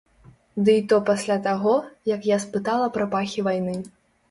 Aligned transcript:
Дый 0.69 0.79
то 0.93 0.97
пасля 1.09 1.37
таго, 1.49 1.75
як 2.15 2.27
я 2.31 2.41
спытала 2.47 2.91
пра 2.99 3.09
пахі 3.15 3.47
вайны. 3.53 3.79